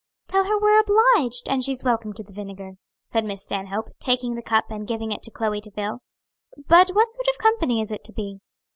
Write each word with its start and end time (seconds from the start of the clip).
"Tell 0.27 0.45
her 0.45 0.57
we're 0.57 0.79
obliged, 0.79 1.47
and 1.47 1.63
she's 1.63 1.83
welcome 1.83 2.11
to 2.13 2.23
the 2.23 2.33
vinegar," 2.33 2.71
said 3.05 3.23
Miss 3.23 3.43
Stanhope, 3.45 3.91
taking 3.99 4.33
the 4.33 4.41
cup 4.41 4.71
and 4.71 4.87
giving 4.87 5.11
it 5.11 5.21
to 5.21 5.29
Chloe 5.29 5.61
to 5.61 5.69
fill. 5.69 5.99
"But 6.57 6.89
what 6.95 7.13
sort 7.13 7.27
of 7.27 7.37
company 7.37 7.81
is 7.81 7.91
it 7.91 8.03
to 8.05 8.11
be?" 8.11 8.39